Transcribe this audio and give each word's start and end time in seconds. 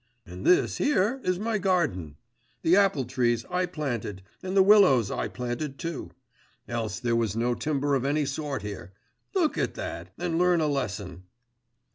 And 0.25 0.47
this 0.47 0.77
here 0.79 1.21
is 1.23 1.37
my 1.37 1.59
garden; 1.59 2.17
the 2.63 2.75
apple 2.75 3.05
trees 3.05 3.45
I 3.51 3.67
planted, 3.67 4.23
and 4.41 4.57
the 4.57 4.63
willows 4.63 5.11
I 5.11 5.27
planted 5.27 5.77
too. 5.77 6.09
Else 6.67 6.99
there 6.99 7.15
was 7.15 7.35
no 7.35 7.53
timber 7.53 7.93
of 7.93 8.03
any 8.03 8.25
sort 8.25 8.63
here. 8.63 8.93
Look 9.35 9.59
at 9.59 9.75
that, 9.75 10.11
and 10.17 10.39
learn 10.39 10.59
a 10.59 10.65
lesson! 10.65 11.25